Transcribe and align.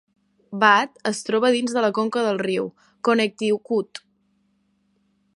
Bath 0.61 0.95
es 1.09 1.19
troba 1.25 1.51
dins 1.55 1.75
de 1.77 1.83
la 1.85 1.91
conca 1.97 2.23
del 2.27 2.41
riu 2.47 2.65
Connecticut. 3.09 4.01